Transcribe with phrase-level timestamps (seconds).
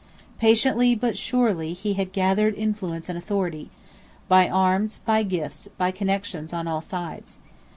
[0.39, 3.69] Patiently but surely he had gathered influence and authority,
[4.27, 7.37] by arms, by gifts, by connections on all sides.